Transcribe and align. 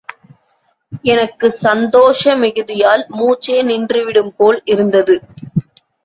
எனக்கு 1.05 1.47
சந்தோச 1.57 2.33
மிகுதியால் 2.35 3.03
மூச்சே 3.11 3.57
நின்றுவிடும்போல் 3.63 4.59
இருந்தது. 4.65 5.17